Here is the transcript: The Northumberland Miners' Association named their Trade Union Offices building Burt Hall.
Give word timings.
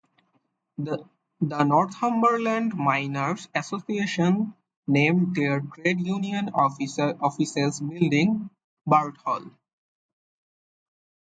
The 0.79 1.07
Northumberland 1.39 2.73
Miners' 2.75 3.47
Association 3.53 4.55
named 4.87 5.35
their 5.35 5.59
Trade 5.59 5.99
Union 5.99 6.49
Offices 6.55 7.79
building 7.81 8.49
Burt 8.87 9.15
Hall. 9.17 9.43